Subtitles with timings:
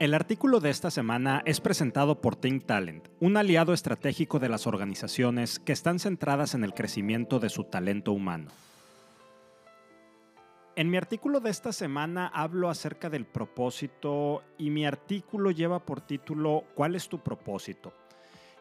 [0.00, 4.66] El artículo de esta semana es presentado por Think Talent, un aliado estratégico de las
[4.66, 8.50] organizaciones que están centradas en el crecimiento de su talento humano.
[10.74, 16.00] En mi artículo de esta semana hablo acerca del propósito y mi artículo lleva por
[16.00, 17.92] título ¿Cuál es tu propósito?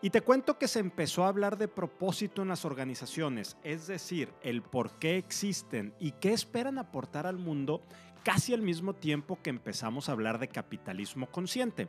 [0.04, 4.33] Y te cuento que se empezó a hablar de propósito en las organizaciones, es decir,
[4.41, 7.81] el por qué existen y qué esperan aportar al mundo
[8.21, 11.87] casi al mismo tiempo que empezamos a hablar de capitalismo consciente.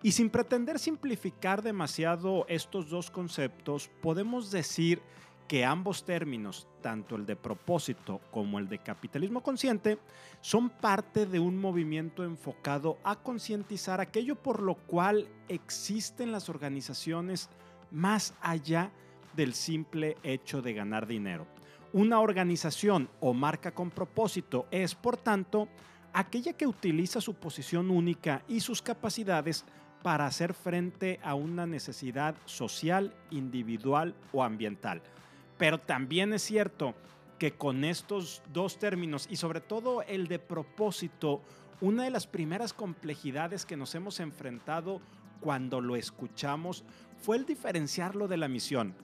[0.00, 5.02] Y sin pretender simplificar demasiado estos dos conceptos, podemos decir
[5.48, 9.98] que ambos términos, tanto el de propósito como el de capitalismo consciente,
[10.40, 17.48] son parte de un movimiento enfocado a concientizar aquello por lo cual existen las organizaciones
[17.90, 18.90] más allá
[19.34, 21.46] del simple hecho de ganar dinero.
[21.92, 25.68] Una organización o marca con propósito es, por tanto,
[26.12, 29.64] aquella que utiliza su posición única y sus capacidades
[30.02, 35.02] para hacer frente a una necesidad social, individual o ambiental.
[35.58, 36.94] Pero también es cierto
[37.38, 41.42] que con estos dos términos y sobre todo el de propósito,
[41.80, 45.00] una de las primeras complejidades que nos hemos enfrentado
[45.40, 46.84] cuando lo escuchamos
[47.20, 48.94] fue el diferenciarlo de la misión.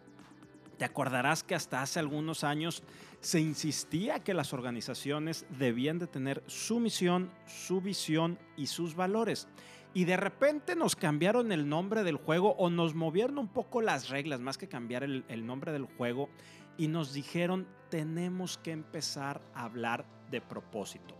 [0.79, 2.83] Te acordarás que hasta hace algunos años
[3.21, 9.47] se insistía que las organizaciones debían de tener su misión, su visión y sus valores.
[9.95, 14.09] Y de repente nos cambiaron el nombre del juego o nos movieron un poco las
[14.09, 16.31] reglas, más que cambiar el, nombre del juego,
[16.79, 21.15] y nos dijeron tenemos que empezar a hablar de propósito.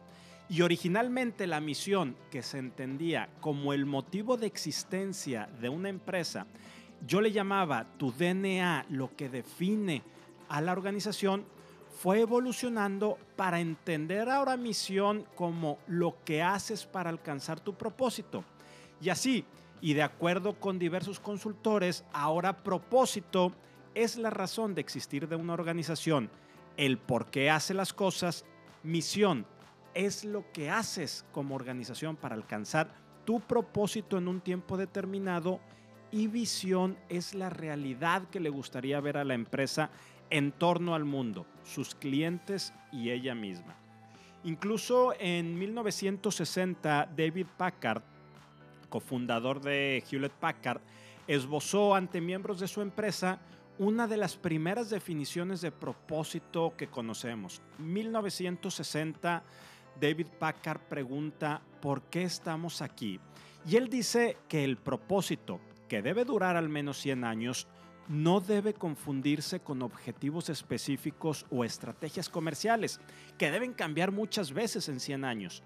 [0.49, 6.47] Y originalmente la misión que se entendía como el motivo de existencia de una empresa
[7.07, 10.03] yo le llamaba tu DNA, lo que define
[10.49, 11.45] a la organización,
[12.01, 18.45] fue evolucionando para entender ahora misión como lo que haces para alcanzar tu propósito.
[19.03, 19.45] Y así,
[19.81, 23.53] y de acuerdo con diversos consultores, ahora propósito
[23.95, 26.31] es la razón de existir de una organización,
[26.77, 28.45] el por qué hace las cosas,
[28.85, 29.45] misión
[29.95, 32.95] es lo que haces como organización para alcanzar
[33.25, 35.61] tu propósito en un tiempo determinado
[36.13, 39.91] y visión es la realidad que le gustaría ver a la empresa
[40.31, 43.75] en torno al mundo, sus clientes y ella misma.
[44.45, 48.03] Incluso en 1960, David Packard,
[48.93, 50.83] cofundador de Hewlett Packard,
[51.27, 53.41] esbozó ante miembros de su empresa
[53.79, 57.63] una de las primeras definiciones de propósito que conocemos.
[57.79, 59.43] 1960,
[59.99, 63.19] David Packard pregunta, ¿por qué estamos aquí?
[63.67, 67.69] Y él dice que el propósito, que debe durar al menos 100 años,
[68.09, 73.01] no debe confundirse con objetivos específicos o estrategias comerciales,
[73.39, 75.63] que deben cambiar muchas veces en 100 años.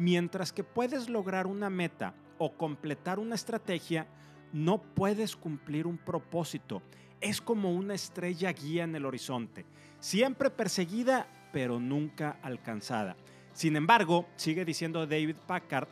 [0.00, 4.06] Mientras que puedes lograr una meta o completar una estrategia,
[4.50, 6.80] no puedes cumplir un propósito.
[7.20, 9.66] Es como una estrella guía en el horizonte,
[9.98, 13.14] siempre perseguida, pero nunca alcanzada.
[13.52, 15.88] Sin embargo, sigue diciendo David Packard,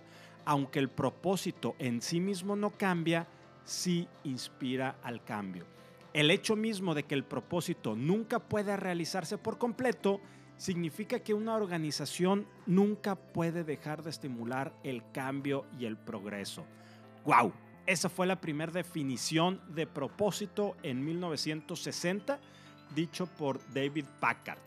[0.46, 3.26] aunque el propósito en sí mismo no cambia,
[3.64, 5.66] sí inspira al cambio.
[6.14, 10.22] El hecho mismo de que el propósito nunca pueda realizarse por completo
[10.58, 16.66] significa que una organización nunca puede dejar de estimular el cambio y el progreso.
[17.24, 17.52] ¡Wow!
[17.86, 22.38] Esa fue la primera definición de propósito en 1960,
[22.94, 24.58] dicho por David Packard.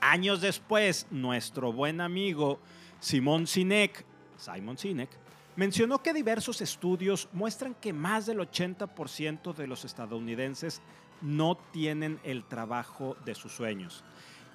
[0.00, 2.60] Años después, nuestro buen amigo
[3.00, 4.04] Simon Sinek,
[4.36, 5.10] Simon Sinek,
[5.56, 10.80] mencionó que diversos estudios muestran que más del 80% de los estadounidenses
[11.20, 14.04] no tienen el trabajo de sus sueños.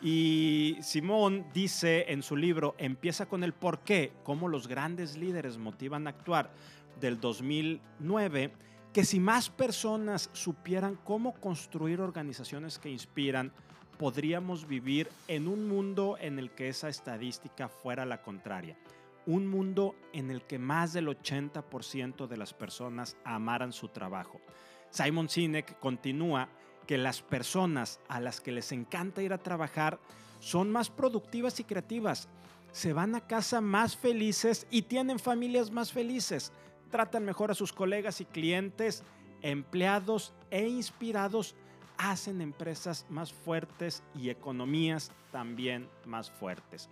[0.01, 5.57] Y Simón dice en su libro Empieza con el por qué, cómo los grandes líderes
[5.57, 6.51] motivan a actuar
[6.99, 8.51] del 2009,
[8.93, 13.51] que si más personas supieran cómo construir organizaciones que inspiran,
[13.97, 18.77] podríamos vivir en un mundo en el que esa estadística fuera la contraria
[19.25, 24.39] un mundo en el que más del 80% de las personas amaran su trabajo.
[24.89, 26.47] Simon Sinek continúa
[26.85, 29.99] que las personas a las que les encanta ir a trabajar
[30.39, 32.27] son más productivas y creativas,
[32.71, 36.51] se van a casa más felices y tienen familias más felices,
[36.91, 39.03] tratan mejor a sus colegas y clientes,
[39.41, 41.55] empleados e inspirados.
[41.97, 46.89] Hacen empresas más fuertes y economías también más fuertes.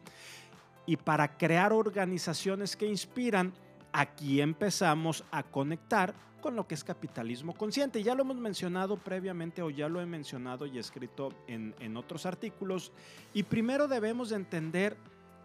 [0.85, 3.53] Y para crear organizaciones que inspiran,
[3.93, 8.03] aquí empezamos a conectar con lo que es capitalismo consciente.
[8.03, 12.25] Ya lo hemos mencionado previamente o ya lo he mencionado y escrito en, en otros
[12.25, 12.91] artículos.
[13.33, 14.97] Y primero debemos de entender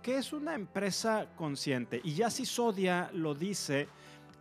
[0.03, 2.01] qué es una empresa consciente.
[2.03, 3.87] Y ya si Sodia lo dice,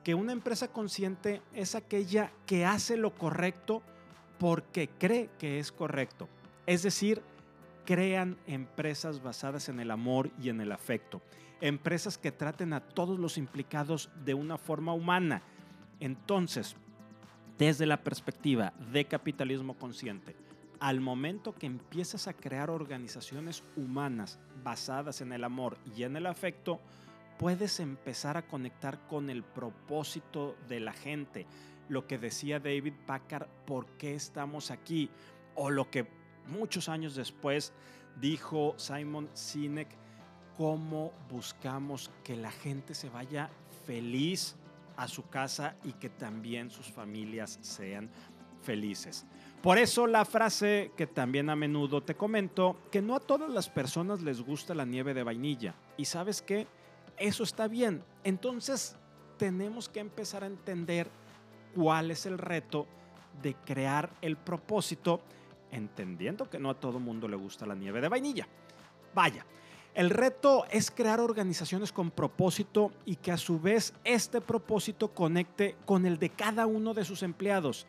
[0.07, 3.83] que una empresa consciente es aquella que hace lo correcto
[4.39, 6.29] porque cree que es correcto.
[6.65, 7.21] Es decir,
[7.87, 11.21] crean empresas basadas en el amor y en el afecto.
[11.61, 15.41] Empresas que traten a todos los implicados de una forma humana.
[16.01, 16.75] Entonces,
[17.57, 20.35] desde la perspectiva de capitalismo consciente,
[20.81, 26.25] al momento que empiezas a crear organizaciones humanas basadas en el amor y en el
[26.25, 26.81] afecto,
[27.39, 31.45] puedes empezar a conectar con el propósito de la gente.
[31.87, 35.09] Lo que decía David Packard, ¿por qué estamos aquí?
[35.55, 37.73] O lo que muchos años después
[38.19, 39.87] dijo Simon Sinek,
[40.57, 43.49] cómo buscamos que la gente se vaya
[43.85, 44.55] feliz
[44.97, 48.09] a su casa y que también sus familias sean
[48.63, 49.25] felices.
[49.61, 53.69] Por eso la frase que también a menudo te comento, que no a todas las
[53.69, 55.75] personas les gusta la nieve de vainilla.
[55.97, 56.67] Y sabes qué,
[57.17, 58.03] eso está bien.
[58.23, 58.95] Entonces
[59.37, 61.09] tenemos que empezar a entender
[61.75, 62.87] cuál es el reto
[63.41, 65.21] de crear el propósito,
[65.71, 68.47] entendiendo que no a todo mundo le gusta la nieve de vainilla.
[69.13, 69.45] Vaya,
[69.93, 75.75] el reto es crear organizaciones con propósito y que a su vez este propósito conecte
[75.85, 77.87] con el de cada uno de sus empleados.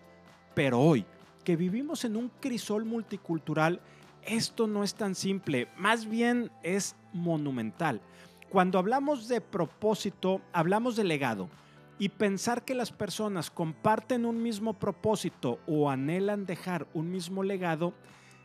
[0.54, 1.04] Pero hoy,
[1.44, 3.80] que vivimos en un crisol multicultural,
[4.22, 8.00] esto no es tan simple, más bien es monumental.
[8.48, 11.50] Cuando hablamos de propósito, hablamos de legado.
[11.98, 17.92] Y pensar que las personas comparten un mismo propósito o anhelan dejar un mismo legado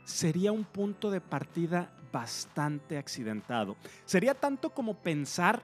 [0.05, 3.75] sería un punto de partida bastante accidentado.
[4.05, 5.61] Sería tanto como pensar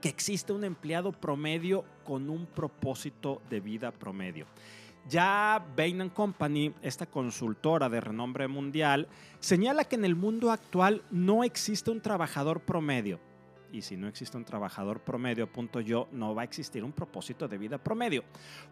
[0.00, 4.46] que existe un empleado promedio con un propósito de vida promedio.
[5.08, 9.06] Ya Bain Company, esta consultora de renombre mundial,
[9.38, 13.20] señala que en el mundo actual no existe un trabajador promedio.
[13.76, 17.46] Y si no existe un trabajador promedio, punto yo, no va a existir un propósito
[17.46, 18.24] de vida promedio.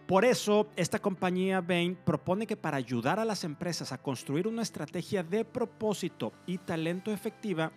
[0.07, 4.63] Por eso, esta compañía Bain propone que para ayudar a las empresas a construir una
[4.63, 7.71] estrategia de propósito y talento efectiva,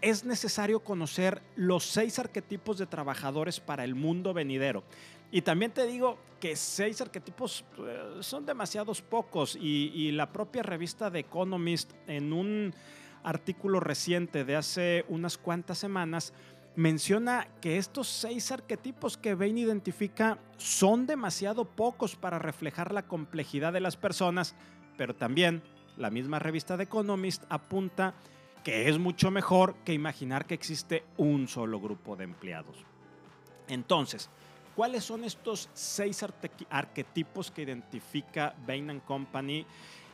[0.00, 4.82] es necesario conocer los seis arquetipos de trabajadores para el mundo venidero.
[5.30, 11.12] Y también te digo que seis arquetipos eh, son demasiados pocos y, la propia revista
[11.12, 12.74] The Economist en un
[13.22, 16.32] artículo reciente de hace unas cuantas semanas
[16.76, 23.72] menciona que estos seis arquetipos que Bain identifica son demasiado pocos para reflejar la complejidad
[23.72, 24.54] de las personas,
[24.96, 25.62] pero también
[25.96, 28.14] la misma revista The Economist apunta
[28.64, 32.76] que es mucho mejor que imaginar que existe un solo grupo de empleados.
[33.68, 34.30] Entonces,
[34.74, 36.24] ¿Cuáles son estos seis
[36.70, 39.66] arquetipos que identifica Bain Company?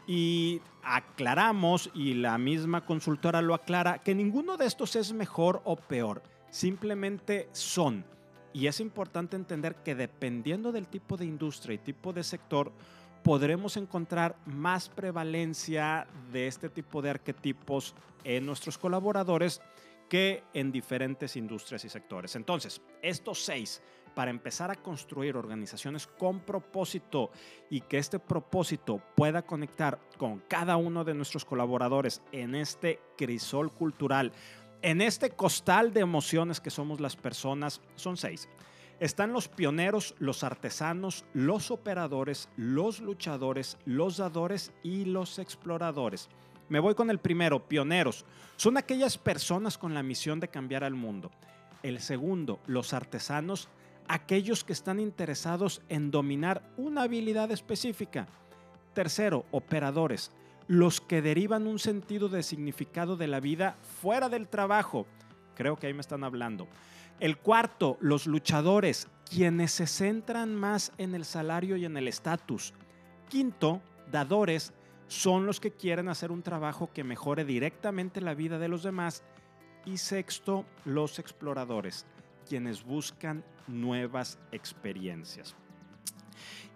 [0.08, 5.76] Y aclaramos, y la misma consultora lo aclara, que ninguno de estos es mejor o
[5.76, 8.04] peor, simplemente son.
[8.52, 12.72] Y es importante entender que dependiendo del tipo de industria y tipo de sector,
[13.22, 19.60] podremos encontrar más prevalencia de este tipo de arquetipos en nuestros colaboradores
[20.08, 22.34] que en diferentes industrias y sectores.
[22.36, 23.82] Entonces, estos seis
[24.14, 27.30] para empezar a construir organizaciones con propósito
[27.70, 33.70] y que este propósito pueda conectar con cada uno de nuestros colaboradores en este crisol
[33.70, 34.32] cultural,
[34.82, 38.48] en este costal de emociones que somos las personas, son seis.
[39.00, 46.28] Están los pioneros, los artesanos, los operadores, los luchadores, los dadores y los exploradores.
[46.68, 48.24] Me voy con el primero, pioneros.
[48.56, 51.30] Son aquellas personas con la misión de cambiar al mundo.
[51.82, 53.68] El segundo, los artesanos,
[54.08, 58.26] aquellos que están interesados en dominar una habilidad específica.
[58.94, 60.32] Tercero, operadores,
[60.68, 65.06] los que derivan un sentido de significado de la vida fuera del trabajo.
[65.56, 66.68] Creo que ahí me están hablando.
[67.20, 72.74] El cuarto, los luchadores, quienes se centran más en el salario y en el estatus.
[73.28, 73.80] Quinto,
[74.12, 74.72] dadores,
[75.08, 79.24] son los que quieren hacer un trabajo que mejore directamente la vida de los demás.
[79.86, 82.04] Y sexto, los exploradores,
[82.46, 85.56] quienes buscan nuevas experiencias.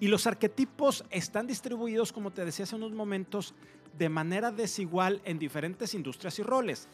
[0.01, 3.55] Y los arquetipos están distribuidos, como te decía hace unos momentos,
[3.97, 6.89] de manera desigual en diferentes industrias y roles.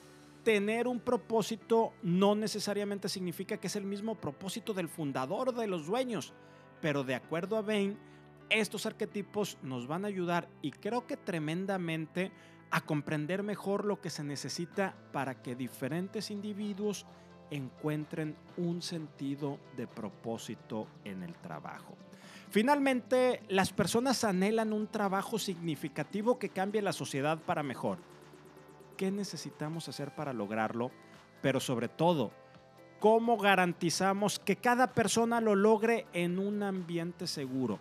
[0.45, 5.87] Tener un propósito no necesariamente significa que es el mismo propósito del fundador de los
[5.87, 6.33] dueños,
[6.81, 7.99] pero de acuerdo a Bain,
[8.51, 12.33] estos arquetipos nos van a ayudar y creo que tremendamente
[12.71, 17.07] a comprender mejor lo que se necesita para que diferentes individuos
[17.51, 21.97] encuentren un sentido de propósito en el trabajo.
[22.51, 27.99] Finalmente, las personas anhelan un trabajo significativo que cambie la sociedad para mejor.
[28.97, 30.91] ¿Qué necesitamos hacer para lograrlo?
[31.43, 32.33] Pero sobre todo,
[33.01, 37.79] cómo garantizamos que cada persona lo logre en un ambiente seguro,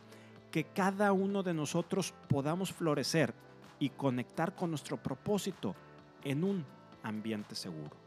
[0.52, 3.34] que cada uno de nosotros podamos florecer
[3.80, 5.76] y conectar con nuestro propósito
[6.24, 6.66] en un
[7.04, 8.07] ambiente seguro.